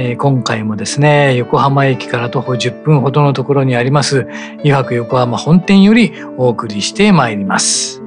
[0.00, 4.28] えー、今回もですね横浜駅から徒歩10分ほどのところにあります
[4.62, 8.00] 湯泊横浜本店よりお送りしてまいります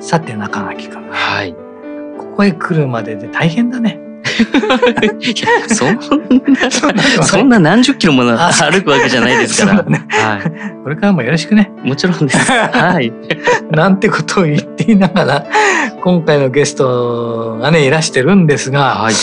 [0.00, 1.54] さて中垣君はい
[2.18, 4.00] ここへ来るまでで大変だね
[5.68, 9.82] そんな、そんな何十キロも歩くわけじゃないですから。
[9.84, 10.82] ね、はい。
[10.82, 11.70] これからもよろしくね。
[11.84, 12.50] もちろんです。
[12.50, 13.12] はい。
[13.70, 15.46] なんてことを言っていながら、
[16.00, 19.14] 今回のゲストがね、いらしてるんですが、はい、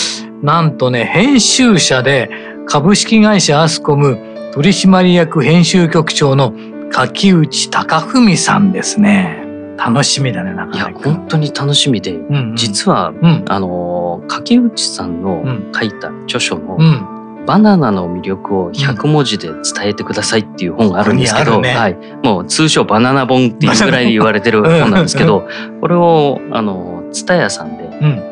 [0.42, 2.30] なんとね、編集者で
[2.68, 4.18] 株式会社アスコム
[4.54, 6.54] 取締役編集局長の
[6.92, 9.42] 柿内隆文さんですね。
[9.78, 25.48] 楽しみだね、なかいや、本当に楽しみで、うんうん、実は、うん、あの、柿内さんの書いた著書の、うん、バナナの魅力を100文字で伝えてくださいっていう本があるんですけど、ね、はい、もう通称バナナ本っていうぐらいで言われてる本なんですけど、
[25.80, 28.31] これを、あの、ツタヤさんで、うん、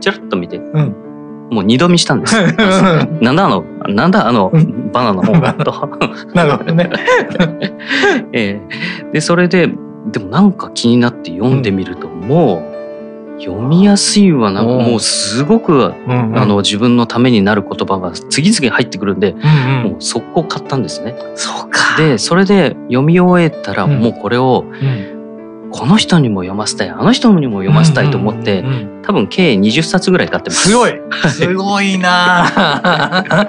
[0.00, 1.48] ちらっと見て、うん。
[1.50, 2.34] もう二度見したんです。
[3.20, 4.50] なんだあの、なんだあの、
[4.92, 5.72] バナナの本と。
[6.34, 6.90] なるほどね。
[8.32, 9.72] えー、で、それで、
[10.12, 12.62] でもなんか気になって読んでみると、も
[13.38, 14.62] う読みやすいわな。
[14.62, 14.66] ん。
[14.66, 21.14] かもうすごく、うんうん、あの自分のためになる言葉が次々入ってくるんで、うんうん、もう速攻買ったんですね。
[21.34, 21.96] そうか。
[21.96, 24.64] でそれで読み終えたらもうこれを、
[25.70, 28.64] この人にも読ませたいあの人にも読ませたいと思って、
[29.02, 30.68] 多分計20冊ぐらい買ってます。
[30.68, 30.94] すごい。
[31.30, 33.46] すごいな。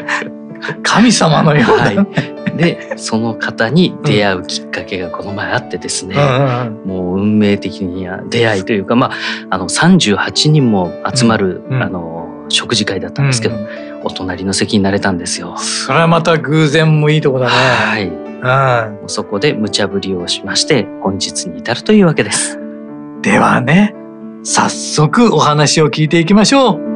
[0.84, 9.14] 神様のような、はい、でその方に出会うきっかけがこの前あってですね、うん、もう運命的に出会いというか、まあ、
[9.50, 13.68] あの38人も集まる、うん、あの食事会だったんですけど、うん、
[14.04, 15.58] お隣の席になれたんですよ。
[15.58, 17.52] それはまた偶然もいいとこだね。
[17.52, 18.29] はい。
[18.42, 22.58] うん、そこで無茶ぶりをしまして本日に至るというわけです。
[23.22, 23.94] ではね
[24.44, 26.90] 早速お話を聞いていきましょう。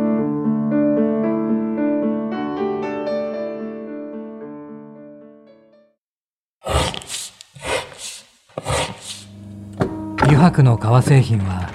[10.21, 11.69] 油白の革製品は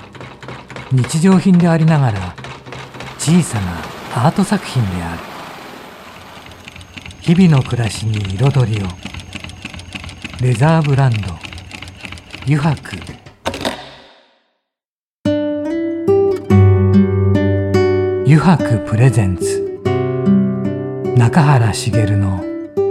[0.90, 2.34] 日常品でありながら
[3.18, 3.72] 小さな
[4.26, 5.18] アート作品である
[7.20, 9.07] 日々の暮らしに彩りを
[10.40, 11.18] レザーブランド。
[12.44, 12.96] 油白
[18.24, 19.80] 油白プレゼンツ。
[21.16, 22.44] 中原茂の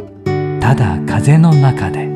[0.59, 2.09] 「ただ風の中で」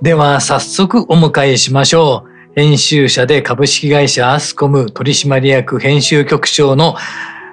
[0.00, 2.32] では早速お迎えしましょう。
[2.54, 6.94] 編集者で株式会社アスコム取締役編集局長の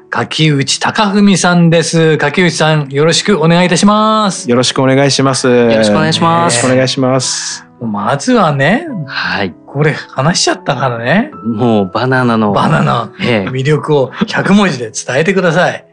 [0.10, 2.18] 柿内隆文さんです。
[2.18, 4.50] 柿内さん、よろしくお願いいたします。
[4.50, 5.48] よろしくお願いします。
[5.48, 6.56] よろしくお願いします。
[6.56, 7.66] よろしくお願いします。
[7.80, 9.54] まずはね、はい。
[9.68, 11.30] これ話しちゃったからね。
[11.46, 12.54] もうバナナの。
[12.54, 15.86] バナナ、魅力を100文字で伝えてください。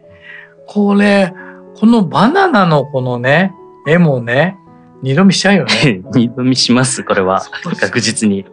[0.66, 1.34] これ、
[1.78, 3.52] このバナナのこのね、
[3.86, 4.56] 絵もね、
[5.02, 6.00] 二度見しちゃうよね。
[6.16, 7.42] 二度見します、これは。
[7.78, 8.46] 確実に。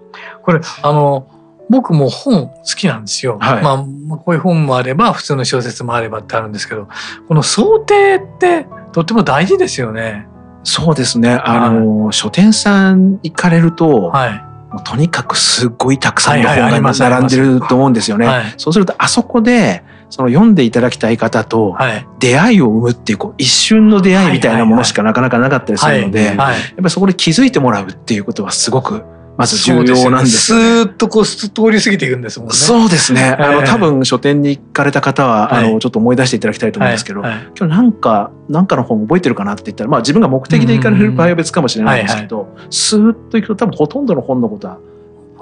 [0.44, 1.26] これ、あの、
[1.70, 3.38] 僕も本好きなんですよ。
[3.40, 3.86] はい、ま
[4.16, 6.88] あ、こういう本もあれば、普通の小説もあればってあるんですけど、
[7.28, 10.28] この想定ってとっても大事ですよね。
[10.64, 11.34] そうですね。
[11.34, 14.44] あの、はい、書店さん行かれると、はい、
[14.84, 18.54] とにかくすごいたくさんの本が並んでると思うんですよね。
[18.58, 21.76] そうすると、あそこで、その読んでいただきたい方と
[22.20, 29.04] 出会いを生むっていうこう一瞬の出会いみたいなものしかなかなかなかったりするのでやっぱりそこで気づいてもらうっていうことはすごく
[29.36, 30.64] まず重要なんですよ、ね。
[30.64, 32.56] スーッとこう通り過ぎていくんですもんね。
[32.56, 33.36] そうですね。
[33.40, 44.78] あの、多分書店に行かれた方は、あの、ちょっと思い出していただきたいと思うんですけど、今日なんか、なんかの本覚えてるかなって言ったら、まあ自分が目的で行かれる場合は別かもしれないんですけど、スーッと行くと多分ほとんどの本のことは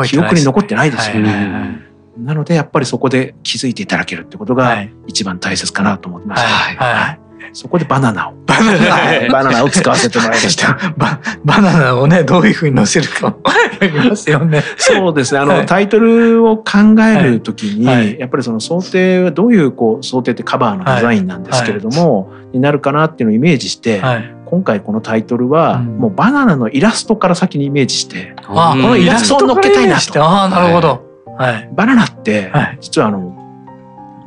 [0.05, 1.81] 記憶に残ってないですよね。
[2.17, 6.47] なのでやっぱりそこで気づいていただけるってことが一番大切かなと思いました。
[6.47, 6.75] はい。
[6.75, 8.33] はいそこでバナナを。
[8.45, 10.77] バナナバナナを使わせてもらいました。
[10.97, 13.53] ババナナをね、どういうふうに載せるかあ
[13.85, 14.63] りますよね。
[14.77, 15.39] そうですね。
[15.39, 16.63] あの、はい、タイトルを考
[17.01, 24.01] えるときに、はい、やっぱりその想定はどういうこう想定ってカバーのデザインなんですけれども、はい、になるかなっていうのをイメージして、
[24.45, 30.23] 今回このタイトルは、もうバナナのイラストから先にイメージして、うん、あこのイラストを載っけたいなと。
[30.23, 31.11] ああ、なるほど。
[31.37, 32.51] はい、バナナって、
[32.81, 33.35] 実はあの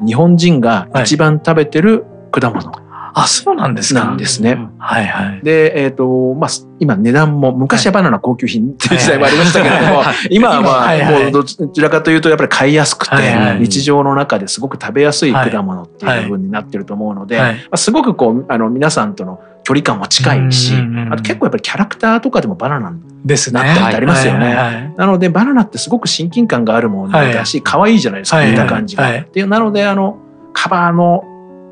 [0.04, 2.72] 日本人が一番食べてる果物。
[3.16, 4.58] あそうなんですなんですね。
[4.78, 6.50] はいはい、で、えーとまあ、
[6.80, 13.16] 今値段も昔はバナナ高級品っていう時代もありましたけれども、 今はまあ、もうどちらかというとやっぱり買いやすくて、
[13.60, 20.74] 日常の中ですごく食べやすい果物っていう部分になってると思うので、まあ、すごくこうあの皆さんとの距離感も近いし、
[21.10, 22.92] あと結構やっぱりキャラクターとかでもバナナ
[23.24, 24.92] ですなったりってありますよね。
[24.96, 29.18] なのでバナナってすごく親近感があるものだし、可愛いじゃないですか、見た感じが。
[29.18, 30.18] っていうなのであの
[30.52, 31.24] カバーの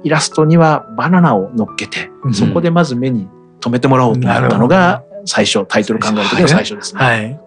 [0.04, 3.28] イラストにはバナナを乗っけて、そこでまず目に
[3.60, 7.00] 留めてもらおうと思ったのが最初タイトル考える時の最初ですね。
[7.00, 7.40] はい、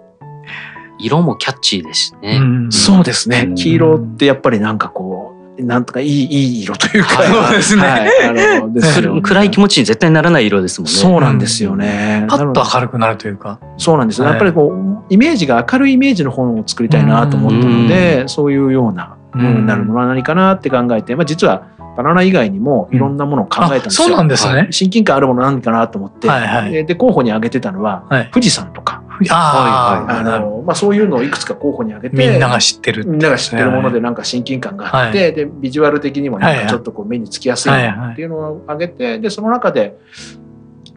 [1.00, 2.40] 色もキャッチーですね。
[2.69, 3.52] そうですね。
[3.56, 7.81] 黄色ってやっぱりなんかこうなんとかいいいい色というか、そうですね。
[7.81, 10.98] はい、あのです暗い気持ちに絶対ならない色ですもんね。
[10.98, 12.25] そうなんですよね。
[12.28, 13.60] パッと明るくなるというか。
[13.78, 14.28] そうなんですよ。
[14.28, 24.07] やっぱりこうイメージが明るいイメージの本を作りたいなと思ったので、そういうようなものになるのは何かなって考えて、まあ実はバナナ以外にもいろんなものを考えたんですよ。
[24.07, 24.68] そうなんですね。
[24.71, 29.03] 親近感あるもの何かなと思って、はいはい、で候補に挙げてたのは、富士山とか。
[29.30, 39.97] ああのまあ、そういうのをいくつか候補に挙げてみんなが知ってるみんなが知ってるものでなんか親近感があって、でビジュアル的にもなんかちょっとこう目につきやすいっていうのを挙げてでその中で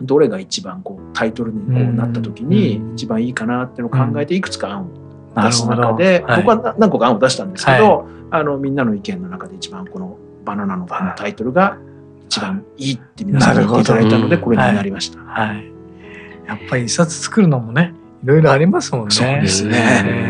[0.01, 10.19] どれが一番こうタイトルにこうなった時に一番いいかなっていうのを考えていくつか案を出す中で、僕は何個か案を出したんですけど、あのみんなの意見の中で一番この
[10.49, 11.77] 「バナナの本」のタイトルが
[12.27, 15.21] 一番いいって皆さんに言っていただいたのでこれになりました。
[15.21, 15.73] はい、
[16.47, 19.15] やっぱり一冊作るのもねいろいろありますもんね。
[19.15, 20.27] そうですね。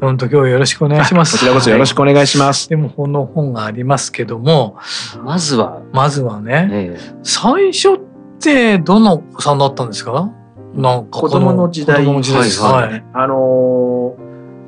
[0.00, 1.32] 本当今日よろしくお願いします。
[1.32, 2.68] こちらこそよろしくお願いします。
[2.68, 4.76] でもこの本がありますけども、
[5.24, 7.98] まずはまずはね、ええ、最初っ
[8.38, 10.30] てどのお子さんだったんですか？
[10.74, 11.96] なんか子供の時代。
[11.98, 14.14] 子供の時代です、はい、あの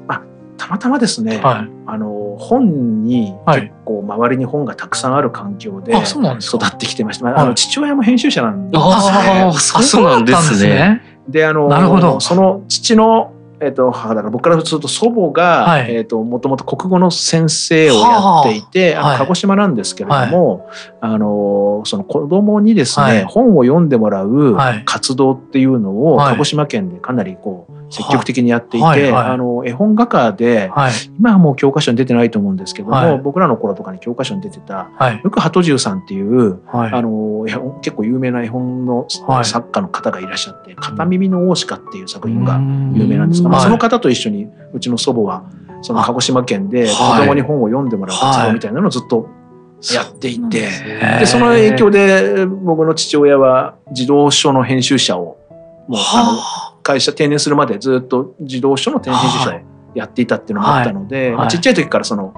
[0.08, 0.22] ー、あ
[0.56, 2.08] たまたまですね、はい、あの
[2.38, 7.26] 本に結構周りに本がたくさんある環境で育ってきてました。
[7.26, 8.78] はい、あの父親も編集者なんで。
[8.78, 8.84] す、ね。
[8.84, 11.02] ああ、そうなんですね。
[11.28, 12.20] であのなるほど。
[12.20, 13.32] その父の
[13.62, 20.68] えーと、母だから僕からすると祖母が、はい、えーと、もともと国語の先生をやっていて、はあ、あの鹿児島なんですけれども、はい、
[21.02, 24.56] あのその子供にですね、はい、本を読んでもらう
[24.86, 30.70] 活動っていうのを鹿児島県でかなりこう積極的にやっていて、あの絵本画家で、
[31.18, 37.44] 今はもう教科書に出てないと思うんですけども、僕らの頃とかに教科書に出てた、はい、福鳩十さんっていう、あの
[37.82, 39.06] 結構有名な絵本の
[39.42, 42.54] 作家の方がいらっしゃって「片耳の大鹿」っていう作品が
[42.94, 45.44] 有名なんですが、まあ、その方と一緒にうちの祖母は
[45.82, 49.28] その鹿児島県で子供に本を読んでもらう活動みたいなのをずっと
[49.94, 50.68] やっていて、
[51.20, 55.38] でその影響で僕の父親は児童書の編集者を
[55.88, 59.60] もうあの会社定年するまでずっと児童書の編集者を
[59.94, 62.34] やっていたっていうのもあったので、まあ、ちっちゃい時からそその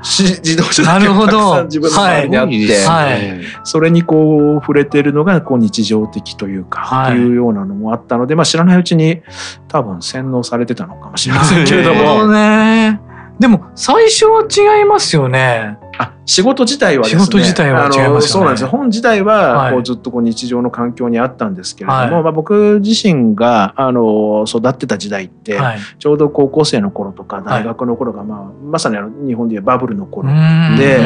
[0.00, 9.20] 自動車だけがたくさん自分の周りにあって、はい、それにこう触れてるのがこう日常的というか、はい、いうようなのもあったので、まあ、知らないうちに
[9.68, 12.28] 多分洗脳されてたのかもしれませんけれども。
[12.28, 12.98] ね、
[13.38, 15.76] でも最初は違いますよね。
[16.00, 18.20] あ仕事自体はですね仕事自体は違いますよね。
[18.22, 30.28] そうなんです本自体はこうずっとこう日常の環境にあったんですけれども、はい、まあ、僕自身があの育ってた時代って、はい、ちょうど高校生の頃とか大学の頃が、まあ、まさにあの日本でいうバブルの頃
[30.78, 31.00] で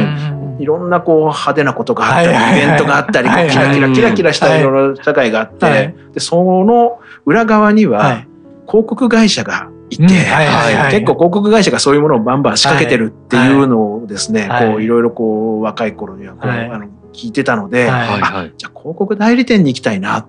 [0.60, 8.24] いろんなこう派手なことがあったり、イベントがあったり、キラキラキラキラしたいろいろ社会があって、でその裏側には
[8.68, 20.26] 広告会社がいて、結構広告会社がそういうものをバンバン仕掛けてるっていうのをですね、こういろいろこう若い頃にはこう、あの聞いてたので、あじゃあ広告代理店に行きたいなっ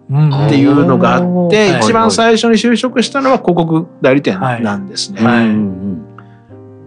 [0.50, 5.22] ていうのがあって、一番最初に就職したのは広告代理店なんですね。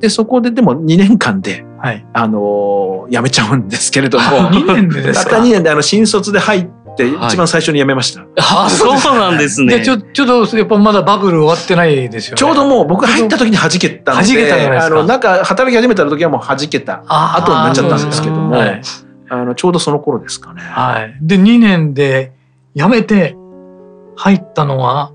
[0.00, 4.24] でそこででも2年間で、はい、あの辞めちゃうんですけれども。
[4.24, 5.30] 2年でですか？
[5.30, 6.68] たった2年であの新卒で入っ
[7.06, 8.22] って一番最初に辞めました。
[8.22, 9.84] ああ、そうなんですね。
[9.84, 18.82] ちょ、ちょっとやっぱまだバブル終わってないですよ、ね、ちょうどもう僕入った時に弾けたんで、弾けたあの、なんか働き始めた時はもう弾けた後になっちゃったんですけども、はい、
[19.30, 20.60] あの、ちょうどその頃ですかね。
[20.62, 21.16] はい。
[21.20, 22.32] で、2年で
[22.74, 23.36] 辞めて
[24.16, 25.12] 入ったのは？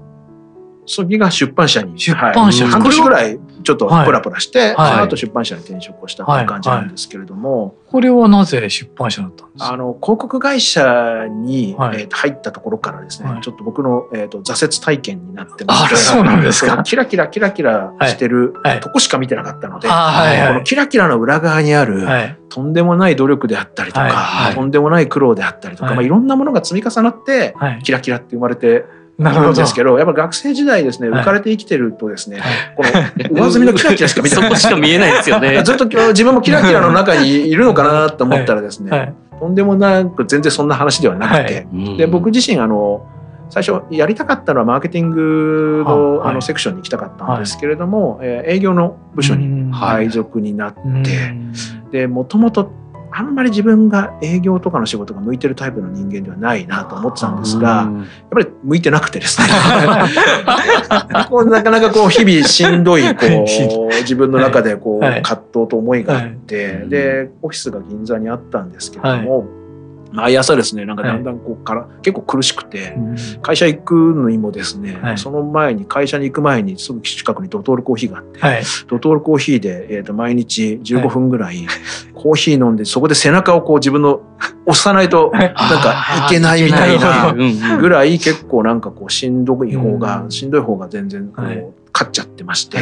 [0.86, 2.00] 次が出版社に。
[2.00, 7.68] 出版社、はい、半年ぐらいちょっとプラプラして、はい、その後出版社に転職をしたっていう感じなんですけれども、はい。
[7.68, 9.60] はい、これはなぜ出版社だったんです？
[9.60, 16.84] かあの広告会社に、はい、えー、入ったところからですね、ちょっと僕の、えーと、挫折体験になってましてそうなんですか。
[16.84, 22.06] キラキラキラキラしてるとこしか見てなかったので、はいはい、このキラキラの裏側にある、
[22.50, 28.86] とんでもない努力であったりとか、とんでもない苦労であったりとか、まあ、いろんなものが積み重なって、キラキラって生まれて
[29.18, 32.42] なるほどですけどやっぱ学生時代ですね浮かれて生きてるとですね、
[32.76, 35.62] この上積みのキラキラしか見そこしか見えないですよね。
[35.64, 43.06] ずっと自分もキラキラの中にいるのかなと思ったらですね、とんでもなく全然そんな話ではなくて、はい、で僕自身あの
[43.50, 51.36] 最初やりたかったのはマーケティングの,、あのセクションに行きたかったんですけれども、はい、えー、営業の部署に配属になって、
[51.92, 52.72] でもともと
[53.16, 59.48] あんまり自分が営業とかの仕事が向いてるタイプの人間ではないなと思ってたんですが、やっぱり向いてなくてですね。
[61.30, 65.22] こうなかなかこう日々しんどいこう 自分の中でこう葛
[65.54, 69.46] 藤と思いがあって、でオフィスが銀座にあったんですけれども、
[70.14, 70.86] 毎朝ですね。
[70.86, 72.96] なんかだんだんこうから、はい、結構苦しくて、
[73.42, 81.66] 会社行くのにもですね、はい、その前に会社に行く前にすぐ近くにドトールコーヒーがあって、はい、ドトールコーヒーで、えー、と毎日15分ぐらい
[82.14, 84.22] コーヒー飲んでそこで背中をこう自分の
[84.66, 87.34] 押さないとなんかいけないみたいな
[87.78, 92.78] ぐらい結構なんかこうしんどい方が、しんどい方が全然こう勝っちゃってまして、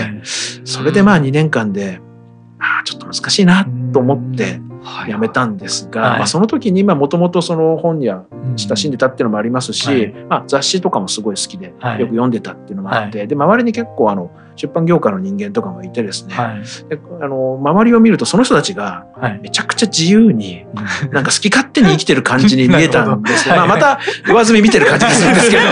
[0.64, 2.00] それでまあ2年間で
[2.60, 4.71] あちょっと難しいなと思って。
[5.08, 16.36] 辞めたんですが、はい、まあ、その時にもともとその本には親しんでたっていうのもありますし、はい、まあ、雑誌とかもすごい好きでよく読んでたっていうのもあって、はい、で周りに結構あの出版業界の人間とかもいてですね、
[16.90, 19.08] であの周りを見るとその人たちが
[19.42, 20.66] めちゃくちゃ自由に、
[21.12, 25.64] なんか好き勝手に生きてる感じに見えたんです まあ、また上積み見てる感じがするんですけど。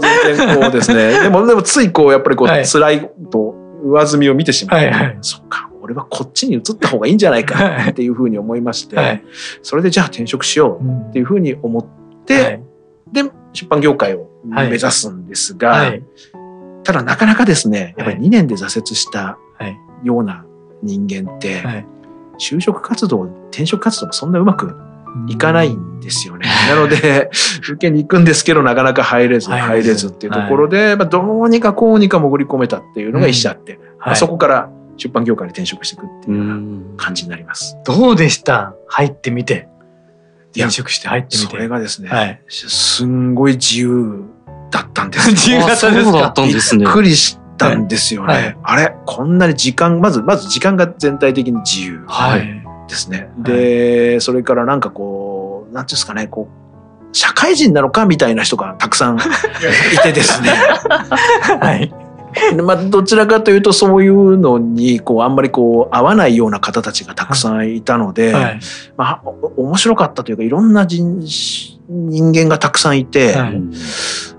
[0.00, 1.20] 全然こうですね。
[1.20, 9.24] でもでもついこうやっぱりこう、辛いと上積みを見てしまって、はいはい、そっか俺はこっちに移った方がいいんじゃないかっていうふうに思いまして、はい、
[9.62, 12.62] それでじゃあ転職しようっていうふうに思って、はい、
[13.10, 16.02] で出版業界を目指すんですが、はい、
[16.84, 19.38] ただなかなかですねやっぱり2年で挫折した
[20.04, 20.46] ような
[20.82, 21.62] 人間って、
[22.38, 24.76] 就職活動転職活動もそんなうまく
[25.28, 26.48] いかないんですよね。
[26.68, 27.30] なので
[27.68, 37.76] 受けに行くんですけどなかなか入れず入れずっていうところで、まあ、どうにかこうにか潜り込めたっていうのが一社あって、まあ、そこから出版業界に転職していくっていう感じになります。
[37.84, 38.74] どうでした？
[38.88, 39.68] 入ってみて
[40.54, 41.48] 転職して入ってみて。
[41.50, 44.24] それがですね、はい、すんごい自由
[44.70, 45.90] だったんです 自由だった
[46.44, 46.76] んですか？
[46.78, 48.32] びっくりしたんですよね。
[48.34, 48.94] はいはい、あれ？
[49.06, 52.06] こんなに時間まずまず時間が全体的に自由
[52.88, 53.30] ですね。
[53.38, 56.62] でそれからなんかこうなんていうんですかねこう
[57.14, 59.20] 社会人なのかみたいな人がたくさん い
[60.02, 60.50] てですね。
[61.60, 61.92] はい。
[62.62, 68.60] まあ、どちらかというとそういうのにこうあんまりこう合わないような方たちがたくさんいたので、はい、
[68.96, 71.20] まあ、面白かったというかいろんな人
[71.88, 73.62] 人間がたくさんいて、はい、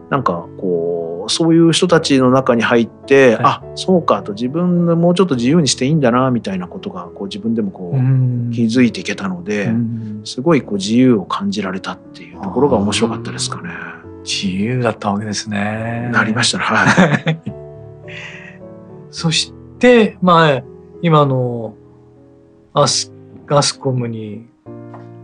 [0.09, 9.71] なんかこうそういう人たちの中に入って、はい、あそうかと自分もうちょっと自由にしていいんだなみたいなことがこう自分でもこう気づいていけたので
[10.23, 13.69] すごいこう自由を感じられたっていうところが面白かったですかね。
[14.23, 16.09] 自由だったわけですね。
[16.13, 16.63] なりましたね。
[16.63, 17.41] はい。
[19.13, 20.63] そして、まあ、
[21.03, 21.75] 今の
[22.73, 23.13] アス
[23.45, 24.47] ガスコムに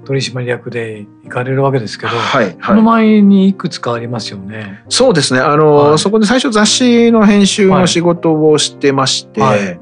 [0.05, 4.83] 取締役で行かれるわけですけど、はいはい、その前にいくつかありますよね。
[4.89, 5.39] そうですね。
[5.39, 9.79] あの、はい、そこで最初雑誌の編集の仕事をしてまして、はい、えっ、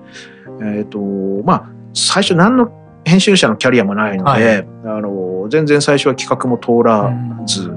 [0.62, 1.00] ー、と
[1.46, 2.72] まあ最初何の
[3.04, 7.14] 編集者のキャリアもないので、はい、あの全然最初は企画も通ら
[7.46, 7.74] ず、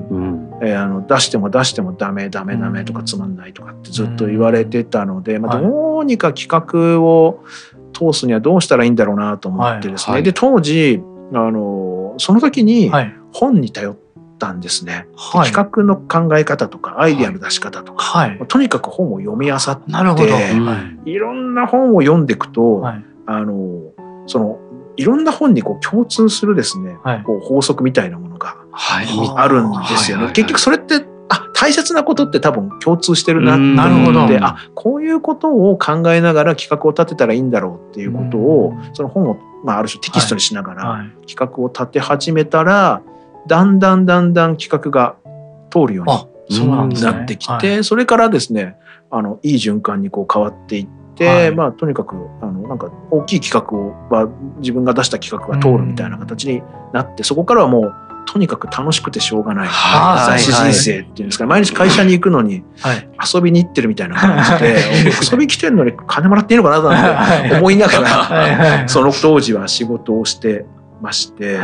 [0.62, 7.44] えー、あの出しても出してもダメダメダメとかつまんないとかってずっと言われてたので、まあ、どうにか企画を
[7.92, 11.02] 通すにはどうしたらいいんだろうなと思ってですね、はいはい、で当時
[11.32, 12.90] あのその時に
[13.32, 13.96] 本に頼っ
[14.38, 23.00] たんですね、はい、企画の考え方とかアイデアの出し方とか、はい、とにかく本を読み漁って、はい、いろんな本を読んでいくと、あ
[23.40, 23.92] の
[24.26, 24.58] その
[24.96, 28.56] いろんな本にこう共通するですね、こう法則みたいなものが
[29.36, 30.32] あるんですよね。
[30.32, 43.02] 結局それってあ大切なことって多分共通してるなって思ってあこういうことを考えながら企画を立てたらいいんだろうっていうことをその本を、まあ、ある種テキストにしながら企画を立て始めたら、
[43.46, 45.16] だんだんだんだん企画が
[45.70, 46.04] 通るよ
[46.48, 48.76] うになってきてそれからですね
[49.10, 54.28] あのいい循環にこう変わっていって、はい、まあとにかくあのなんか大きい企画をは
[54.58, 59.68] 自分が出した企画が通るみたいな形になって、そこからはもうとにかく楽しくてしょうがない。
[59.68, 62.62] 雑誌人生っていうんですか、毎日会社に行くのに
[63.34, 70.64] 遊びに行ってるみたいな感じで、遊び来てるのに金もらっていいのかななんて思いながらその当時は仕事をして
[71.00, 71.58] まして。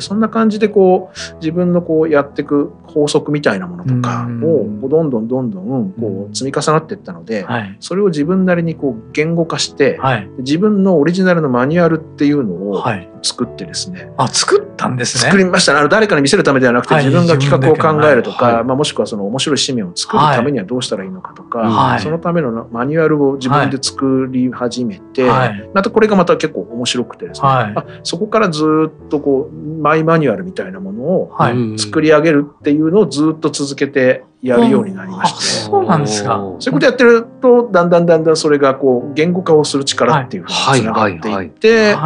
[0.00, 7.44] そんな感じでこう自分のこうやっていく法則みたいなものとかをどんどんどんどんこう積み重なっていったので、
[7.80, 9.98] それを自分なりにこう言語化して、
[10.38, 12.84] 自分のオリジナルのマニュアルっていうのを
[13.22, 14.12] 作ってですね。
[14.16, 15.24] あ作ったたんですね。
[15.24, 15.80] 作りましたね。
[15.80, 31.32] あの誰かに見せるためではなくて、自分が企画を考えるとか、はい、まあもしくはその面白い紙面を作るためにはどうしたらいいのかとか、はい、そのためのマニュアルを自分で作り始めて、はい、またこれがまた結構面白くてですね、はい、あそこからずっとこうマイマニュアルみたいなものを
[31.76, 36.36] 作り上げるっていうのをずっと続けてやるようになりまして、そうなんですか。
[36.60, 41.96] そういうことやってるとだんだんだんだんそれがこう言語化をする力っていうふうにつながっていって、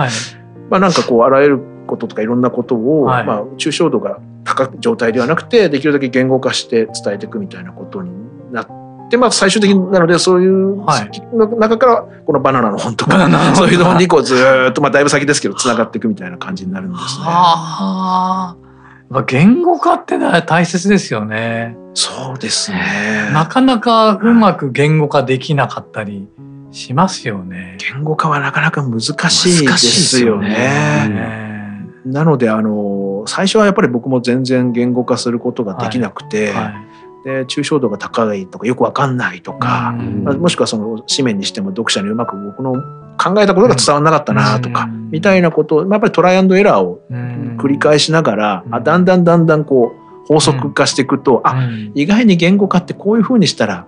[0.70, 8.10] まあなんかこうあらゆることとかいろんなことを、はい、まあ抽象度が高い状態ではなくてできるだけ言語化して伝えていくみたいなことに
[8.52, 8.72] なって。
[9.18, 10.86] まあ、最終的なのでそういう
[11.58, 14.34] 中からこのバナナの本とか、そういうのにこうず
[14.70, 17.26] っとまあだいぶ先ですけどつながっていくみたいな感じになるんですね。
[19.26, 21.76] 言語化って大切ですよね。
[21.92, 23.30] そうですね。
[23.34, 26.26] なかなかうまく言語化できなかったり
[26.70, 27.76] しますよね。
[27.78, 31.51] 言語化はなかなか難しいですよね。
[32.04, 36.64] なのであの最初はやっぱり僕も全然言語化することができなくて、はい。
[36.64, 36.74] はい。
[37.24, 42.74] で抽象度が高いとかよくわかんないとか、もしくはその紙面にしても読者にうまく僕の
[43.16, 47.00] 考えたことが伝わらなかったなとか、みたいなことを、まあ、やっぱりトライアンドエラーを
[47.58, 49.92] 繰り返しながら、あだんだんだんだんこ
[50.24, 53.86] う法則化していくと、あ意外に言語化ってこういうふうにしたら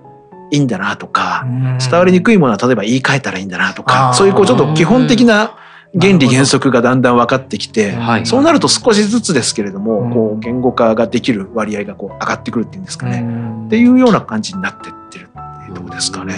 [0.52, 1.44] いいんだなとか、
[1.80, 5.56] 伝わりにくいものは例えば言い換えたらいいんだなとか、そういうこうちょっと基本的な
[6.00, 13.24] 原理原則がだんだん分かってきて、そうなると少しずつですけれども、こう言語化ができる割合がこう上がってくるっていうんですかね、
[13.66, 16.34] っていうような感じになってってるっていうとこですかね。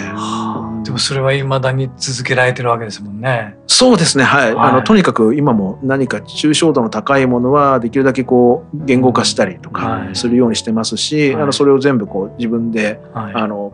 [0.83, 3.57] でもそれはいまだに続けられてるわけですもんね。
[3.65, 13.73] そうですねはい、あのとにかく今も何か抽象度の高いものはできるだけこう言語化したりとかするようにしてますし、あのそれを全部こう自分で、あの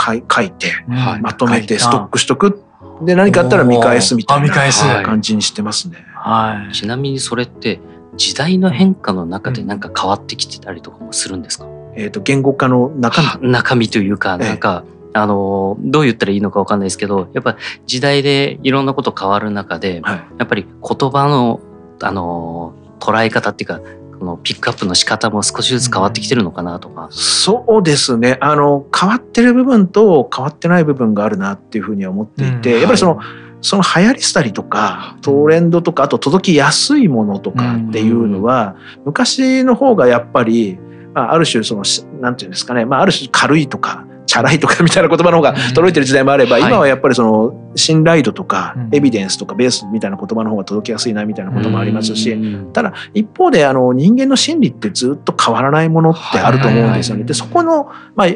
[0.00, 0.72] 書いて、
[1.20, 2.62] まとめてストックしとく
[3.02, 6.04] で何かあったら見返すみたいな感じにしてますね。
[6.14, 7.80] はい、ちなみにそれって
[8.16, 13.50] 時代の変化の中で何か変わってきてたりとかもするんですか、えっ、と言語化の中身。
[13.50, 17.56] 中身というかなんか、あのどう言ったらいいのか分かんないですけどやっぱ
[17.86, 21.60] 時代でいろんなこと変わる中で、はい、やっぱり言葉の
[22.00, 23.80] あの捉え方っていうか
[24.18, 28.38] このピックアップの仕方も少しずつ変わってきてるのかなとか、うん、そうですね。
[28.40, 33.26] あの変わってる部分と変わってない部分があるなっていうふうには思っていて、うん、やっぱりその、はい、
[33.60, 40.78] その流行りしたりとかトレンドとかあと届きやすいものとかっていうのは、うん、昔の方がやっぱり
[41.14, 41.82] ある種その
[42.20, 52.38] なんていうんですかね、まあ、ある種軽いとかチャラいとかみたいな言葉の方が届いてる時代もあれば、今はやっぱりその信頼度とかエビデンスとかベースみたいな言葉の方が届きやすいなみたいなこともありますし、
[52.74, 57.24] ただ一方であの人間の心理ってずっと変わらないものってあると思うんですよね。
[57.24, 58.26] でそこの、まあ、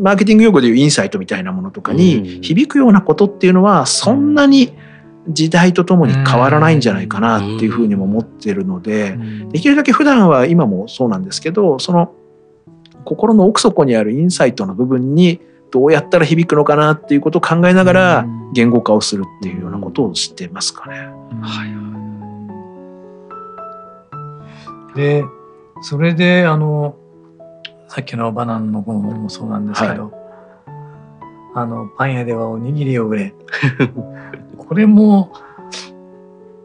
[0.00, 4.72] マーケティング用語でいうインサイトみたいなものとかに響くようなことっていうのはそんなに
[5.28, 9.18] 時代とともに変わらないんじゃないかなっていうふうにも思ってるので
[9.52, 12.14] できるだけ普段は今もそうなんですけどその
[13.04, 15.40] 心の奥底にあるインサイトの部分に
[15.70, 21.08] どうやったら響くのかなっていうことを考えながら言語化をするっていうようなことをしてますかね。
[21.42, 21.66] は
[24.94, 25.24] い、で
[25.82, 26.96] それであの
[27.88, 30.12] さっきのバナナの本もそうなんですけど、はい、
[31.54, 33.34] あのパン屋ではおにぎりを売れ。
[34.56, 35.32] これも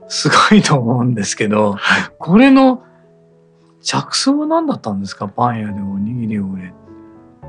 [0.07, 2.83] すごいと思うんですけど、はい、これの
[3.89, 5.27] 着想は何だったんですか？
[5.27, 6.73] パン屋でおにぎりを売れ。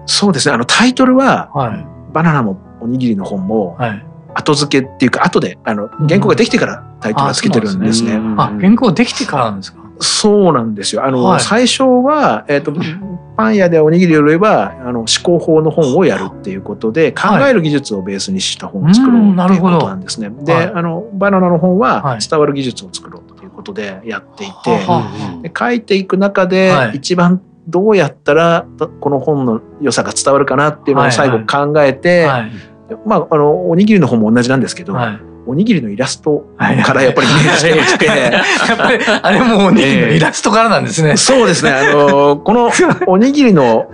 [0.06, 0.54] そうですね。
[0.54, 8.14] あのタイトルは、はい、バナナもおにぎりの本も、はい、後付けっていうか後であの原稿ができてからタイトルはつけてるんですね。
[8.14, 9.80] うん、あ、ね、原稿できてからなんですか？
[10.00, 11.04] そうなんですよ。
[11.04, 12.72] あの、はい、最初は、えっ、ー、と、
[13.36, 20.30] パン屋でおにぎりよりは、あの、思考法の本をやるっていうことで、考える技術をベースにした本を作ろうっていうことなんですね。
[20.42, 24.78] で、あの、バナナの本は伝わる技術を作ろうとことでやっていて、
[25.42, 28.66] で書いていく中で一番どうやったら
[29.00, 32.40] この本の良さが伝わるかなっていうのを最後考えて、はい。
[32.40, 32.50] はい、
[33.06, 38.42] まああのおにぎりの本も同じなんですけど、はい、おにぎりのイラストからやっぱりイメージしてきて、や
[38.74, 41.10] っぱりあれもおにぎりのイラストからなんですね。
[41.10, 41.70] えー、そうですね。
[41.70, 42.70] あのこの
[43.06, 43.90] おにぎりの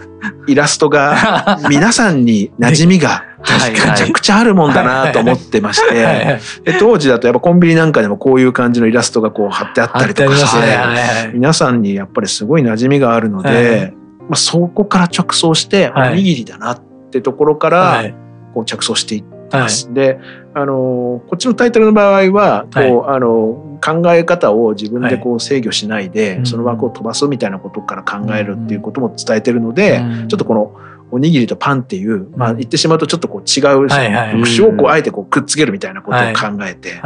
[0.46, 6.38] イラストが皆さんに馴染みがめちゃくちゃあるもんだなと思ってまして、
[6.78, 13.94] 当時だとやっぱコンビニなんかでもこういう感じのイラストがこう貼ってあったりとかして、皆さんにやっぱりすごい馴染みがあるので、
[14.28, 16.80] まあ、そこから直送しておにぎりだなっ
[17.10, 18.04] てところから
[18.54, 19.92] こう着想していってます。
[19.94, 20.18] で
[20.54, 30.72] あのこっちのタイトルの場合はこう、あの考え方を自分でこう制御しないで、その枠を飛ばすみたいなことから考えるっていうことも伝えてるので、ちょっとこの
[31.10, 33.88] おにぎりとパンっていう、まあ、言ってしまうとちょっとこう違う
[34.38, 37.00] 副詞をこうあえてこうくっつけるみたいなことを考えて、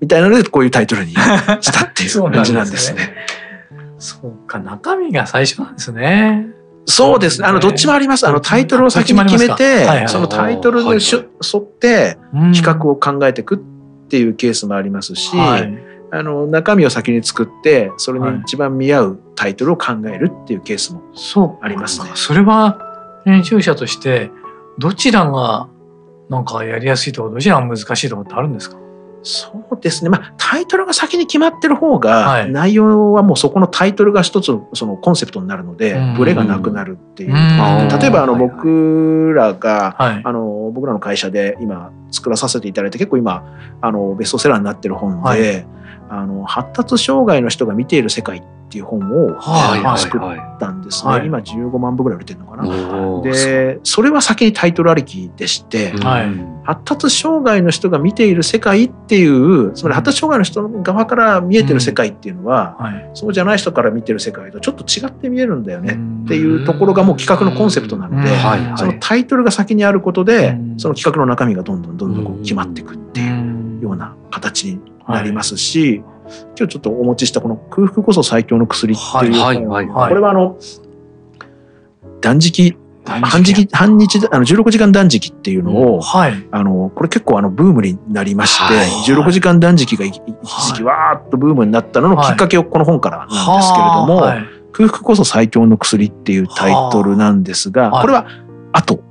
[0.00, 3.14] みたいなのでこういうタイトルにしたっていう 感じなんですね。
[3.98, 6.46] そうか中身が最初なんですね。
[6.86, 7.46] そうですね。
[7.46, 8.26] あの、どっちもあります。
[8.26, 12.16] あの、タイトルを先に決めて、そのタイトルに沿って
[12.52, 13.58] 企画を考えていくっ
[14.08, 15.36] ていうケースもありますし、
[16.12, 22.10] あの、中身を先に作って、それに一番見合うタイトルを考えるっていうケースもありますね。
[22.14, 22.89] それは
[23.24, 24.30] 編集者として、
[24.78, 25.68] どちらが
[26.28, 28.78] なんかやりやすいとか、どちらが難しいとかってあるんですか？
[29.22, 30.08] そうですね。
[30.08, 37.30] まあ、タイトルが先に決まってる方が、はい、内容はもうそこのタイトルが一つそのコンセプトになるので、ブレがなくなるっていう。
[37.30, 37.36] 例
[38.06, 43.44] えば、あの、僕らが、はい、あの、僕らの会社で今作らさせていただいて、結構今、
[43.82, 45.66] あの、ベストセラーになってる本で、はい、
[46.10, 48.42] あの、発達障害の人が見ている世界っ
[48.72, 49.40] ていう本を
[49.96, 50.20] 作っ
[50.58, 51.10] たんですね。
[51.10, 51.18] はい。
[51.20, 53.22] はい、今15万部ぐらい売れてるのかな。
[53.22, 56.28] で、それは先にタイトルありきでして、はい、
[56.64, 65.98] 発達障害の人が見ている世界っていう、つまり発達障害の人側から見えてる世界っていうのは、うんはい、そうじゃない人から見てる世界とちょっと違って見えるんだよね。
[66.24, 68.30] っていうところがもう企画のコンセプトなので、
[68.76, 73.49] そのタイトルが先にあることで、その企画の中身がどんどんどんどんこう決まっていくっていう
[74.30, 76.02] 形になりますし、
[76.56, 80.56] 今日ちょっとお持ちしたこの空腹こそ最強の薬っていう、はいはいはい、これはあの
[82.20, 98.26] 断食半時半日あの16時間断食っていうのを、はい、あのこれ結構あのブームになりまして、はい、16時間断食が一時期わーっとブームになったののきっかけをこの本からなんですけれども、はい、空腹こそ最強の薬っていうタイトルなんですが、これは
[98.72, 99.02] 後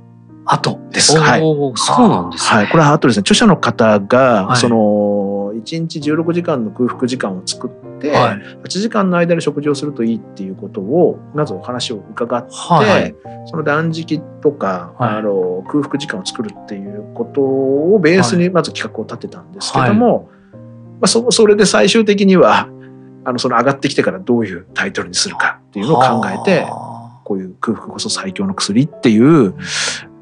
[0.54, 1.18] 後です。
[1.18, 1.40] はい。
[1.40, 2.68] そうなんです、ね、はい。
[2.68, 3.20] これは後ですね。
[3.20, 13.14] 著者の方が、その1日16時間の空腹時間を作って、はい、8時間の間に食事をするといいっていうことをまずお話を伺って、はい、
[13.46, 20.58] その断食とか、はい、あの空腹時間を作るっていうことをベースにまず企画を立てたんですけども、ま
[21.02, 22.68] あ、そそれで最終的には
[23.24, 26.66] あのその上がってきてからどういうタイトルにするかっていうのを考えて
[27.24, 29.54] こういう空腹こそ最強の薬っていう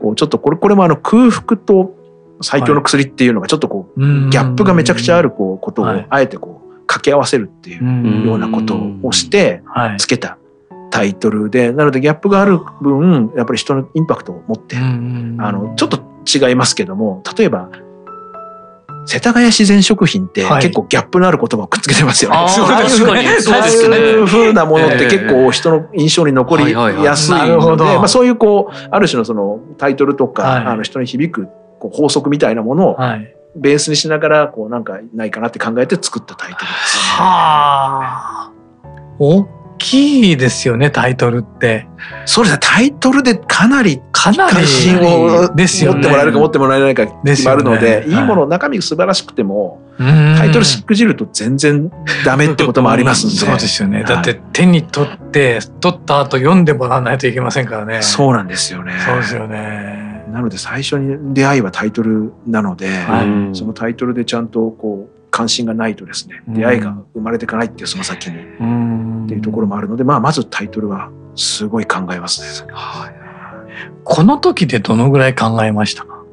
[0.01, 1.95] こうちょっとこれこれもあの空腹と
[2.41, 9.63] 最強の薬っていうのがちょっとこう、ギャップがめちゃくちゃあるこうことをあえてこう掛け合わせるっていうようなことをして
[9.99, 10.39] つけた
[10.91, 17.71] タイトルで、なのでギャップがある分やっぱり人のインパクトを持ってあのちょっと違いますけども例えば
[19.09, 22.37] 世田谷自然食品って結構ギャップのある言葉をくっつけてますよね。
[22.37, 23.41] はい、そうですね。
[23.41, 31.49] そういうふうなものって結構人の印象に残りやすいので、まあそういうこう、ある種のそのタイトルとか、はい、あの人に響く
[31.81, 32.99] こう法則みたいなものを
[33.57, 38.53] ベースにしながらこうなんかないかなって考えて作ったタイトルです、はあ。
[39.19, 39.43] 大
[39.79, 41.87] きいですよねタイトルって。
[42.27, 51.91] そうですねタイトルでかなりかなり関心を持ってもらえるか持ってもらえないか決まるので、ね、いいもの中身素晴らしくても、タイトルしくじると全然
[52.25, 53.37] ダメってこともありますんで。
[53.39, 54.05] そうですよね。
[54.05, 58.03] だって手に取って取った後読んでもらわないといけませんからね。
[58.03, 58.93] そうなんですよね。
[59.05, 60.09] そうですよね。
[60.33, 68.37] なので最初に出会いはタイトルなので、はい、そのタイトルでちゃんとこう関心がないとですね出会いが生まれていかないっていうその先に
[69.29, 72.71] っていうところもあるので、まあ、まずタイトルはすごい考えますね。
[72.73, 73.15] はい、
[74.05, 76.25] この時でどのぐらい考えましたか？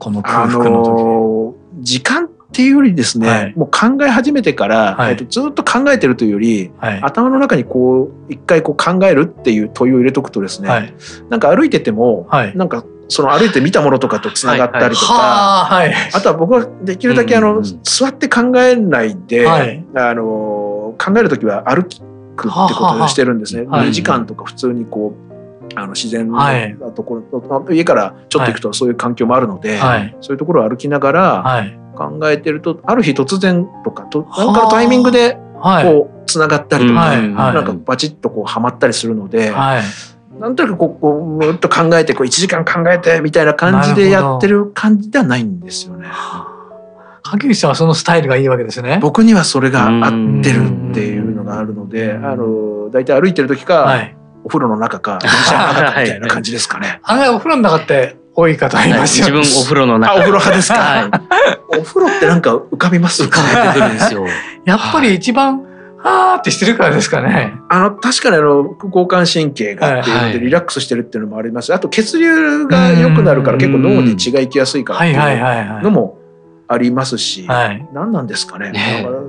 [0.00, 10.92] この空腹の時、あの時間っていうよりですね、はい、もう考え始めてから、はい、えっと、ずっと考えてるというより、はい、頭の中にこう一回こう考えるっていう問いを入れとくとですね、はい、
[11.30, 21.84] なんか歩いてても、はい、なんかその歩いて見たものとかとつながったりとか、はいはい、あとは僕はできるだけあの、うん、座って考えないで、はい、あの考える時は歩
[22.36, 23.66] くってことをしてるんですね。
[23.66, 25.32] は2時間とか普通にこう
[25.74, 29.78] あの自然のところ、家からちょっと行くとそういう環境もあるので、
[30.20, 31.64] そういうところを歩きながら
[31.96, 39.52] 考えてると、ある日突然とかと何かのタイミングでこうつながったりとか、なんかバチッとこうはまったりするので。
[40.40, 46.08] なんとなくこうこうむっと考えてこう1時間考えてみたいな感じでやってる感じではないんですよね。
[47.32, 48.98] 影口さんはそのスタイルがいいわけですね。
[49.00, 57.00] 僕にはそれが合ってるっていうのがあるので、あの大体歩いてる時か、はい、お風呂の中か電車の中かみたいな感じですかね。
[57.04, 60.14] 案外お風呂の中って多い方いますよ、ね、自分お風呂の中。
[60.14, 60.78] お風呂派ですか？
[60.78, 61.10] は
[61.76, 63.24] い、お風呂ってなんか浮かびます？
[63.24, 64.26] 浮かべてくるんですよ。
[64.64, 65.64] やっぱり一番
[66.04, 67.54] あーってしてるからですかね。
[67.68, 71.72] あの、確かにあの、交感神経がっていうので、リラックスしてるっていうのもあります。
[71.72, 76.18] あと、血流が良くなるから結構脳に血が行きやすいからっていうのも
[76.72, 77.46] ありますし、
[77.92, 78.72] 何なんですかね。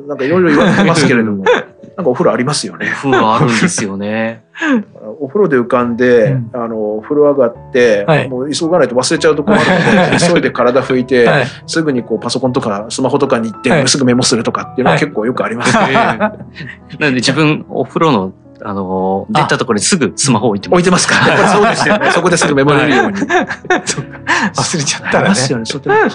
[0.08, 1.46] なんかいろいろ言われてますけれども。
[1.96, 2.88] なんかお風呂ありますよね。
[2.92, 4.44] お風呂あるんですよね。
[5.20, 15.94] お風呂で浮かんで、うん、あの風呂上がって、はい、もう急がないと忘れちゃうと困るので急いで体拭いて、はい、すぐにこうパソコンとかスマホとかに行って、はい、すぐメモするとかっていうのは結構よくありますね。
[15.94, 18.34] なので自分お風呂の
[18.66, 20.80] あの出たところにすぐスマホ置いてます。
[20.80, 21.16] 置いてますか。
[21.28, 22.12] やっぱりそうですよね。
[22.12, 23.18] そこですぐメモれるように。
[23.18, 25.36] 忘れちゃったらね。
[25.36, 25.54] そ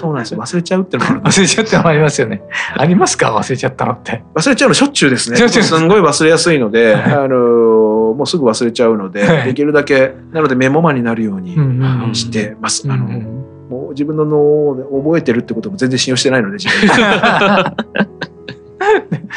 [0.09, 0.39] うなんですよ。
[0.39, 2.41] 忘れちゃうってのも忘れちゃうってのもありますよね。
[2.75, 3.35] ありますか？
[3.35, 4.23] 忘れちゃったのって。
[4.33, 5.37] 忘れちゃうのしょっちゅうですね。
[5.37, 7.37] すごい忘れやすいので、あの
[8.15, 11.55] もうすぐ忘れちゃうので、できるだけなのでメモマになるように
[12.15, 12.87] してます。
[12.89, 13.05] あの
[13.69, 16.89] もう自分の脳で覚えてるってことも全然信用してないので自分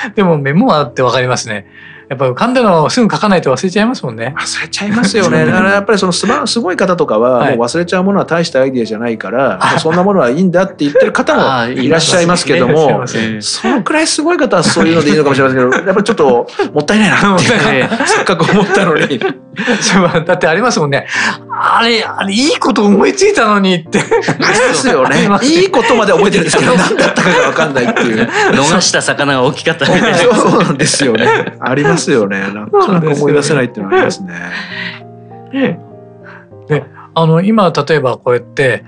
[0.14, 1.66] でもメモはってわかりますね。
[2.12, 4.34] やっぱ浮かんだのをすぐ書かないと忘れちゃいますもんね。
[4.36, 5.46] 忘れちゃいますよね。
[5.48, 13.06] だからやっぱりそのすすごい方とかは、もう忘れちゃうものは大したアイディアじゃないから、はい、そんなものはいいんだって言ってる方もいらっしゃいますけども、
[13.40, 17.44] そのくらいすごい方はそういうのでいいのかもしれませんけど、 やっぱりちょっともったいないなって、
[18.04, 19.18] せっかく思ったのに。
[20.26, 21.06] だってありますもんね。
[21.50, 23.98] あれ、あれ、いいこと思いついたのにって。
[23.98, 24.04] で
[24.74, 25.28] すよね。
[25.42, 28.28] いいことまで覚えてるんですけど、何だったかがわかんないっていう。
[28.52, 30.34] 逃した魚が大きかったみたいな。
[30.34, 31.28] そうなんですよね。
[31.60, 32.40] ありますよね。
[32.52, 34.34] なかなか思い出せないっていうのはありますね。
[36.68, 36.84] で、
[37.14, 38.84] あの、今、例えばこうやって、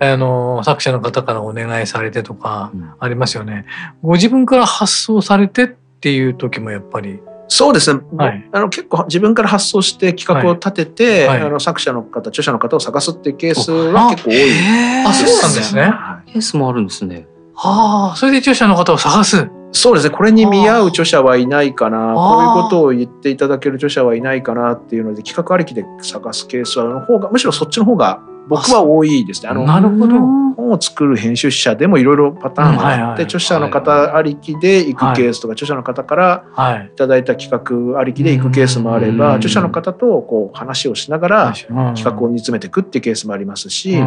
[0.00, 3.66] あの作者の方からお願いされてとかありますよね。
[4.02, 7.20] ご自分から発想されてっていう時もやっぱり。
[7.48, 11.38] そうですね、はい、あの結構自分から発想して企画を立てて、はい。
[11.40, 15.06] はい、あの作者の方著者の方を探すっていうケースは結構多い。
[15.06, 15.92] あそうなんですね、
[16.26, 17.26] ケースもあるんですね。
[17.54, 20.14] はあそれで著者の方を探すそうですね。
[20.14, 22.14] これに見合う著者はいないかな。
[22.14, 29.48] こういうことを言っていただける著者はいないかなっていうので企画ありきで探すケースはの方がむしろそっちの方が僕は多いですね。
[29.48, 36.44] あのなるほど本を作る編集者でもいろいろパターンがあって、著者の方ありきで行くケースとか、著者の方から
[36.76, 36.92] い。
[36.96, 44.04] ただいた企画ありきで行くケースもあれば、著者の方とこう話をしながら企画を煮詰めていくっていうケースもありますし、あ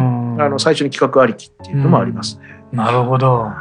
[0.48, 2.55] の最初に企画ありきっていうのもありますね。
[2.72, 3.52] なるほど。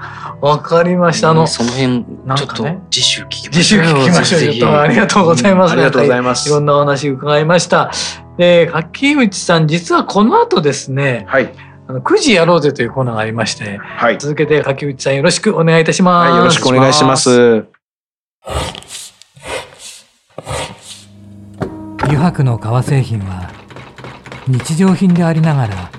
[0.41, 1.30] わかりました。
[1.30, 3.62] あの、その辺、ちょっと次週聞きましょう。
[3.62, 4.72] 次週聞きましょう。
[4.72, 5.74] ありがとうございます。
[5.74, 6.50] ありがとうございます。
[6.50, 7.91] いろんなお話伺いました。
[8.38, 11.54] で、柿内さん、実はこの後ですね、はい。
[11.88, 16.32] あの9時やろうぜというコーナーがありまして、はい、続けて柿内さんよろしくお願いいたします。
[16.32, 17.65] はい、よろしくお願いします。
[22.02, 23.52] 油白の革製品は
[24.48, 25.91] 日常品でありながら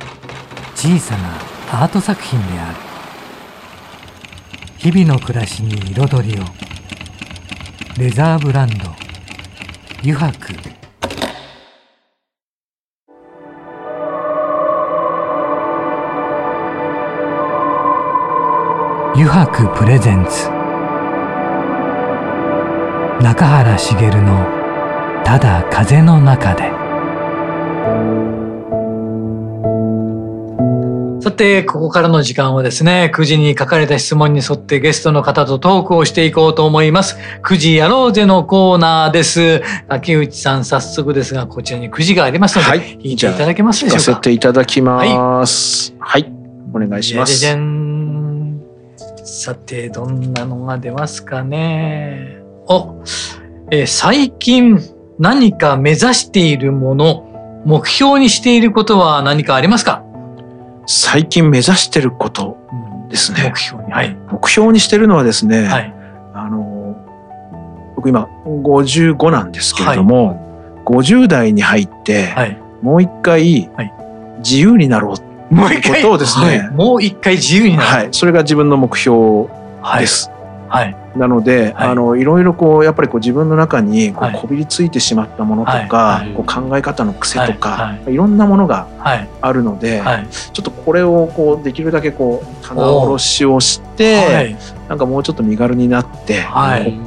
[0.75, 2.86] 小さなアート作品である。
[4.89, 6.45] 日々の暮らしに彩りを。
[7.99, 8.85] レザーブランド。
[9.99, 10.55] 油白
[19.17, 20.49] 油白プレゼンツ。
[23.25, 24.47] 中原茂の
[25.27, 26.71] 「ただ風の中で」
[31.37, 37.19] さてここからの時間はですね9時に書かれた質問に沿ってゲストの方とトークをしていこうと思います。
[37.43, 39.61] 9時やろうぜのコーナーです。
[39.87, 44.03] 竹内さん早速ですがこちらに9時がありますので、はい、聞いていただけますでしょうか？
[44.13, 46.33] 聞かせていただきます、はい、はい、
[46.73, 47.39] お願いします。
[47.39, 48.63] じゃじゃん
[49.23, 52.39] さて、どんなのが出ますかね？
[52.67, 53.05] お、
[53.71, 54.81] えー、最近
[55.19, 60.03] 何か目指しているもの、目標にしていることは何かありますか？
[60.87, 62.57] 最近目指してること
[63.09, 63.43] ですね。
[63.45, 63.93] 目標に。
[63.93, 64.17] はい。
[64.31, 65.95] 目標にしてるのはですね、はい、
[66.35, 66.97] あの、
[67.97, 70.37] 僕今55なんですけれども、はい、
[70.85, 73.71] 50代に入って、はい、もう一回、
[74.39, 79.49] 自由になろうもう一回ことをですね、はい、もう一回自由になる、はい、それが自分の目標
[79.99, 80.31] です。
[80.69, 88.17] はい、なので、はい、あのいろいろこうやっぱりこう自分の中にこうこびりついてしまったものとか、こう考え方の癖とか、い。
[88.17, 88.89] ろんなものが
[89.41, 90.03] あるので、
[90.53, 94.57] ちょっとこれをこうできるだけこう棚卸しをして、
[94.89, 96.51] なんかもうちょっと身軽になって、こ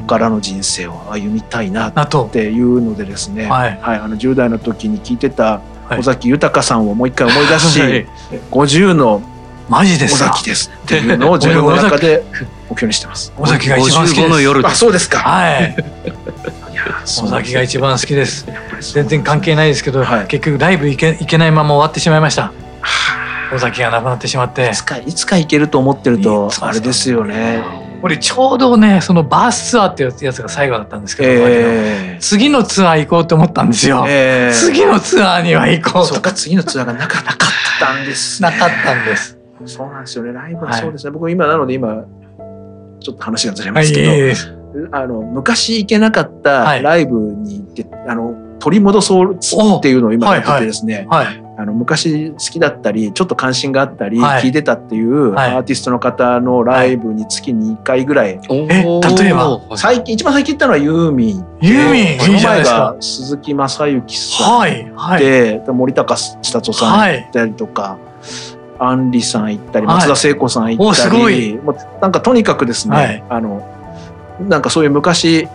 [0.02, 3.80] こからの人生を歩みたいなっていうのでですね、はい。
[3.84, 5.62] あの10代の時に聞いてた
[5.98, 8.08] 尾崎豊さんをもう一回思い出し、はい、
[8.52, 9.22] 50の
[9.70, 12.24] マジです尾崎ですっていうのを自分の中で
[12.70, 13.32] 目標にしてます。
[13.38, 15.20] 尾崎が一番好きの夜あ、そうですか。
[15.20, 15.76] はい。
[17.24, 18.48] 尾崎が一番好きです。
[18.94, 22.52] 全然関係ないですけど、はい、結局ライブ行け行けないまま終わってしまいました。
[23.54, 24.70] 尾崎が亡くなってしまって。
[24.70, 27.64] いつかいつか行けると思ってるとあれですよね。
[28.02, 37.24] 俺ちょうどねそのバースツアーっていうやつが最後だったんですけど、えー、次のツアー行こうと思ったんですよ、えー、次のツアーには行こうとか次のツアーがなかっ
[37.80, 40.34] たんです なかったんですそうなんですよね。
[40.34, 42.06] ライブはそうですね、はい、僕今なので今
[43.00, 44.34] ちょっと話がずれますけど、はい、
[44.92, 51.44] あの昔行けなかったライブに行って、はい、あの取り戻そうっていうのを今やっててですね、はいはい。
[51.60, 58.84] あの昔好きだったりちょっと関心があったり聞いてたっていうアーティストの方のライブに月に1回ぐらい、はい、え
[59.24, 59.78] 例えば？
[59.78, 61.46] 最近一番最近行ったのはユーミン。
[61.62, 67.98] ユーミンその前が鈴木雅之さんで、はいはい、森高千里さん行ったりとか。
[68.80, 73.68] アンリさん行ったり松田聖子さん行ったり、もうなんかとにかくですね、あの
[74.48, 75.48] なんかそういう昔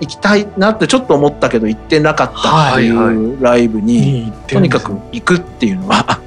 [0.00, 6.20] 行きたいなってちょっと思ったけど行ってなかったっていうライブにとにかく行くっていうのは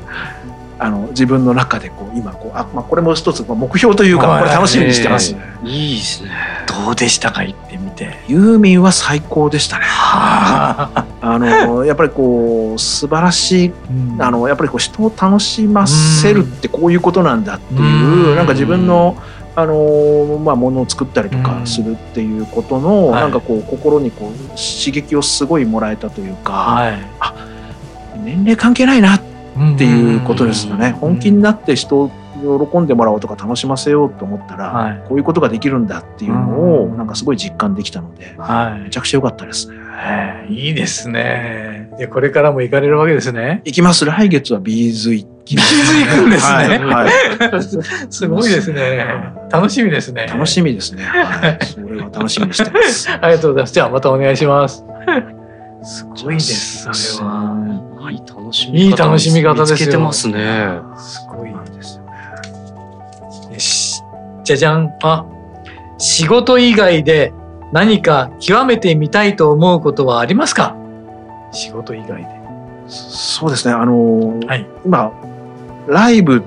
[0.84, 5.36] あの自分の中でこう今こうあ、まあ、これも一つ目標というかこれ楽しみにしてます。
[5.64, 6.32] いいですね。
[6.68, 7.44] どうでしたか？
[7.44, 8.18] 行ってみて。
[8.28, 9.86] ユーミンは最高でしたね。
[9.88, 13.74] あのやっぱりこう素晴らしい、
[14.18, 19.16] あのやっぱりこう人を楽しませるってこういうことなんだっていう、なんか自分の。
[19.54, 27.34] あのまあ、ものを作ったりとかするっていうことの、うん、なんかこう心にこう刺激をすごいもらえたというか、はい、あ
[28.24, 29.31] 年齢関係ないなって
[29.84, 30.92] いうことですよね。
[30.92, 32.12] 本気になって人を
[32.42, 39.78] 喜んでもらおうとか楽しませようと思ったら、はい、こういうことができるんだっていうのをなんかすごい実感できたので、はい、めちゃくちゃ良かったですね。
[40.50, 41.92] いいですね。
[41.98, 43.62] でこれからも行かれるわけですね。
[43.66, 44.06] 行きます。
[44.06, 45.76] 来月は B'z 行きます。
[45.76, 46.78] B'z 行くんですね。
[46.80, 49.06] はい、 すごいですね。
[49.52, 50.26] 楽しみですね。
[50.28, 51.04] 楽しみですね。
[51.04, 53.10] はい、それは楽しみにしてます。
[53.22, 53.74] ありがとうございます。
[53.74, 54.84] じゃあまたお願いします。
[55.84, 56.90] すごいです。
[56.92, 57.91] それは。
[58.12, 58.86] いい楽しみ方。
[58.86, 59.78] いい楽しみ方ですよ。
[59.78, 60.80] つけてますね。
[60.98, 63.54] すごいですよね。
[63.54, 64.04] よし。
[64.44, 64.94] じゃじゃん。
[65.04, 65.26] あ、
[65.98, 67.34] 仕事以外で
[67.72, 70.76] 何か極めてみたいと思うことはありますか？
[71.52, 72.28] 仕事以外で。
[72.88, 73.74] そうですね。
[73.74, 75.12] あの、はい、今、
[75.88, 76.44] ライブ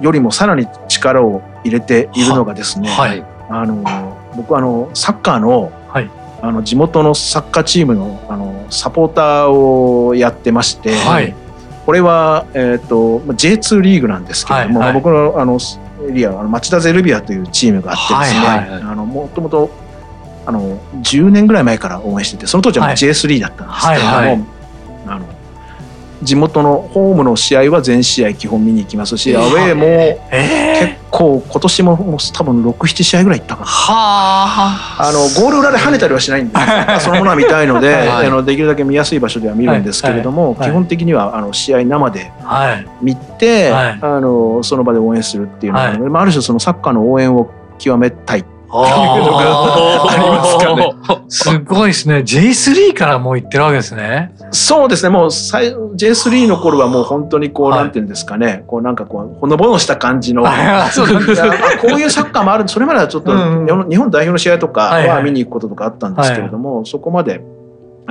[0.00, 6.10] よりもさらに力を入れているのがですね、はい、あの僕あのサッカーの,、はい、
[6.42, 11.34] あの地元のサッカーチームのあのサポーターをやってまして、はい、
[11.86, 15.58] これは、えーと、J2 リーグなんですけれども、はいはい、僕のあの
[16.08, 19.70] エリアは町田ゼルビアというチームがあってですね、はいはい、あのもともと
[20.46, 24.46] あの10年ぐらい前から応援しててその当時は J3 だったんですけれども、はいはい、
[25.06, 25.26] あの
[26.22, 29.86] 地元のホームの試合は全試合基本見に行きますし、アウェーも
[30.30, 33.66] 結構今年ももう多分67試合ぐらい行ったかな。
[33.68, 35.08] あ。
[35.12, 36.54] のゴール裏で跳ねたりはしないんで
[37.00, 40.58] そのものは見たいので、はい、あのできるだけ見やすい場所では見るんですけれども、はい。
[40.60, 42.30] はい、基本的にはあの試合生で
[43.00, 48.44] 見て、あのその場で応援するっていうのは、まあ、ある種そのサッカーの応援を極めたい
[50.76, 51.24] ね。
[51.28, 52.18] すごいですね。
[52.18, 54.34] J3 からもう行ってるわけですね。
[54.50, 55.08] そうですね。
[55.08, 58.64] もう J3 の頃はもう本当にこう、なんていうんですかね。
[58.66, 60.42] こうなんかこう、ほのぼのした感じの。
[61.80, 62.68] こういうサッカーもある。
[62.68, 67.40] それまではちょっと、日本代表の試合とかは見に行くこととかあったんですけれども、そこまで、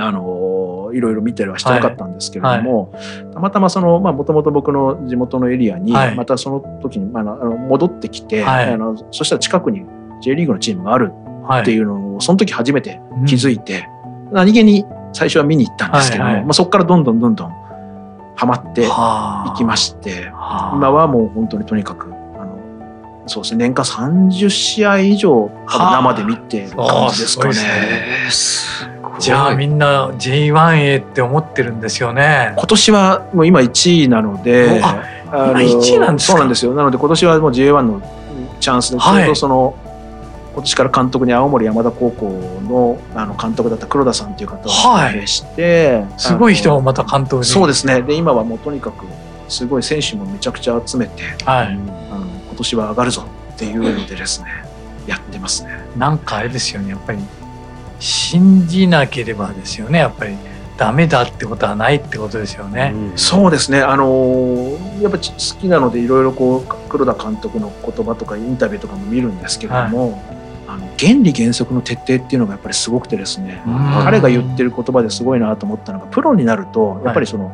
[0.00, 2.92] あのいろいろ見たりはしてなかったんですけれども、
[3.34, 9.84] たまたまそのまあもともと僕の地元のエリアにまたその時に、あの戻ってきて、あのそしたら近くに
[10.20, 11.12] J リーグのチームがある
[11.60, 13.88] っていうのをその時初めて気づいて、
[14.28, 17.50] うん、何気に最初は見に行ったんですけども、はいはい、まあ、そこからどんどんどんどん
[18.36, 18.84] ハマってい
[19.56, 27.54] きまして今はもう本当にとにかくあのそうですね年間30試合以上生で見てる感じですかね。
[29.18, 32.54] じゃあみんな J1 へって思ってるんですよね。
[32.56, 35.02] 今年はもう今1位なので、あ
[35.32, 36.72] 今1位なんですそうなんですよ。
[36.74, 38.00] なので今年はもう J1 の
[38.60, 39.87] チャンスでちょうどその、はい
[40.58, 42.28] 今年から監督に青森山田高校
[42.64, 44.72] のあの監督だった黒田さんという方を
[45.06, 49.06] 指名して、はい、すごい人をまた監督にそうですねで今はもうとにかく
[49.48, 54.48] すごい選手もめちゃくちゃ集めて、はい、あの今年は上がるぞっていうのでですね
[55.06, 55.70] やってますね。
[55.96, 57.20] なんかあれですよねやっぱり
[58.00, 60.36] 信じなければですよねやっぱり。
[60.76, 62.92] ダメだってことはないってことですよね。
[62.94, 63.80] うん、そうですね。
[63.80, 70.37] あのやっぱ好きなのでいろいろこう黒田監督の言葉とかインタビューとかも見るんですけれども、はい
[70.68, 73.62] あの原理原則の徹底っていうのがやっぱりすごくてですね
[74.04, 77.50] 彼が言ってる言葉ですごいなと思ったのがプロになるとやっぱりその、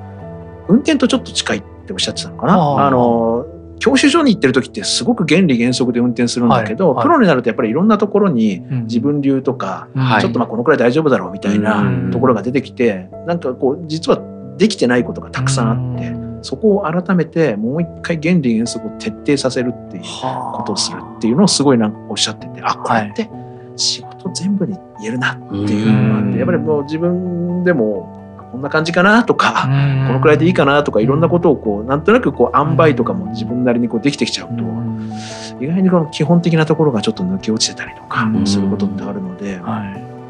[0.68, 2.87] 運転とちょっと近いっておっしゃってたのかな。
[2.87, 3.46] あの
[3.81, 6.96] 教習所に行ってる時ってすごく原理原則で運転するんだけど、はい。
[6.96, 14.21] はい、プロになるとやっぱりいろんなところに自分流とか、うん、ちょっとまあこのくらい大丈夫だろうみたいなところが出てきて、うん、なんかこう実は
[14.56, 16.23] できてないことがたくさんあって。
[16.45, 23.31] うんそこを改めてもう一回原理原則を徹底させるっていうことをするっていうのをすごいなんかおっしゃっててあこれって
[23.77, 29.63] 仕事全部に言えるなっていうのがあってやっぱりもう自分でもこんな感じかなとか
[30.07, 39.61] このくらいでいいかなとかいろんなことをこうなんとなくこう塩梅とかも自分なりにこうできてきちゃうと意外にこの基本的なところがちょっと抜け落ちてたりとかすることってあるので。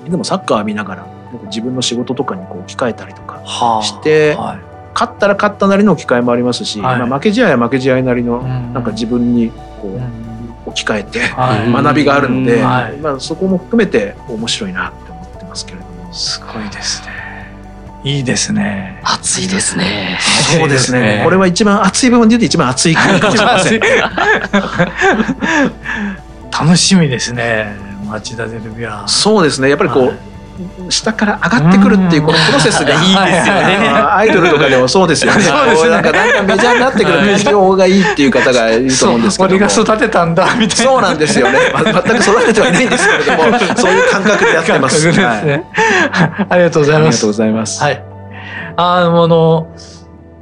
[0.05, 1.07] でもサッカー見ながら
[1.47, 3.41] 自分の仕事とかにこう置き換えたりとか
[3.83, 4.37] して、
[4.95, 10.01] 勝ったら勝ったなりの置き換えもありますし、はい、まあ、負け試合は負け試合なりのなんか自分にこ
[10.67, 11.21] う置き換えて
[11.73, 16.13] 学びがあるので、はい、まあ、そこも含めて面白いなって思ってますけれども。
[16.13, 17.13] すごいですね。
[18.05, 19.01] いいですね。
[19.03, 20.19] 暑いですね。
[20.59, 21.23] そうですね。
[21.25, 23.81] これは一番熱い部分で言うと一番熱いかもしれません。
[26.53, 27.75] 楽しみですね。
[28.07, 29.05] 町田ゼルビア。
[29.07, 29.71] そうですね。
[29.71, 30.07] やっぱりこう。
[30.09, 30.34] はい
[30.89, 33.91] 下から上がってくるっていうこのプロセスが いいですよね。
[34.11, 35.43] アイドルとかでもそうですよね。
[35.43, 35.91] そうですね。
[35.91, 39.51] なんかだんだんメジャーになってくる環境がいいっていう方がいると思うんですけど。
[39.51, 40.93] 俺が育てたんだみたいな。
[40.93, 41.59] そうなんですよね。
[41.75, 45.05] 全く育ててはいないんですけれども、 そういう感覚でやってます。
[45.05, 45.65] ですね。
[46.49, 47.07] ありがとうございます。
[47.07, 47.83] ありがとうございます。
[47.83, 48.03] はい。
[48.77, 49.67] あの。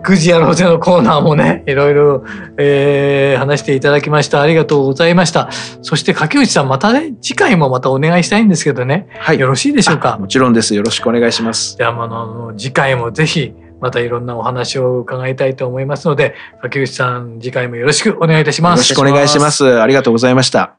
[0.03, 2.25] くじやろうぜのコーナーもね、いろいろ、
[2.59, 4.43] えー、話していただきました。
[4.43, 5.49] ありがとうございました。
[5.83, 9.09] そして竹内さん、またね、次回もまたお願いしたいんですけどね。
[9.19, 9.39] はい。
[9.39, 10.19] よろしいでしょうか？
[10.19, 10.75] もちろんです。
[10.75, 11.77] よろしくお願いします。
[11.77, 18.79] じゃあ、あの、次回もぜひ、またいろんなお話を伺いたいと思いますので、竹内さん、次回もよろしくお願いいたします。
[18.79, 19.81] よろしくお願いします。
[19.81, 20.79] ありがとうございました。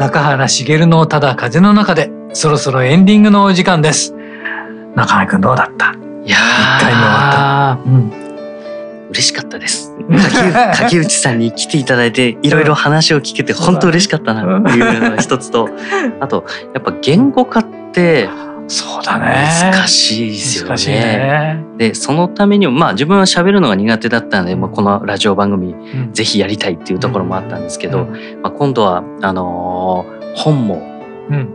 [0.00, 4.14] 中原茂のただ風の中でそろそろエンディングのお時間です。
[4.94, 5.94] 中原くんどうだった？
[6.24, 6.36] いや
[6.78, 9.94] 一回目終わった、うん、嬉しかったです。
[10.78, 15.68] 柿内さんに来ていただいて いろいろ話を聞けて本当嬉しかったなっていうのが一つと
[16.20, 18.28] あとやっぱ言語化って
[18.70, 19.48] そうだね。
[19.72, 20.76] 難しいですよね。
[20.76, 28.12] ねで、そのためにも、まあ自分は喋るのが苦手だったので、まあ、このラジオ番組、うん、ぜひやりたいっていうところもあったんですけど、うん、
[28.42, 30.80] まあ、今度は、あのー、本も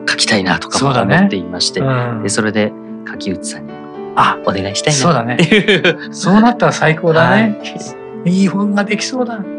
[0.10, 2.74] 書きたいなとかも思っていまして、うん、でそれで
[3.06, 3.74] 柿内さんに
[4.18, 5.38] あお願いしたいなそうだね。
[6.12, 7.58] そうなったら最高だね。
[7.62, 9.40] はい、いい本ができそうだ。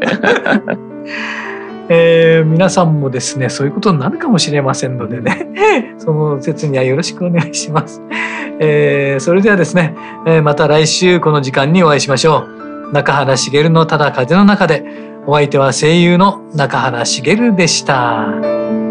[1.89, 8.03] えー、皆さんもですねそういうことになるかもしれませんのでね その説にはよろしくお願いします、
[8.59, 9.95] えー、それではですね、
[10.27, 12.93] えー、また来週この時間にお会いしましょう。
[12.93, 15.07] 中原茂のただ風の中で。
[15.29, 18.86] お相手は声優の中原茂でした。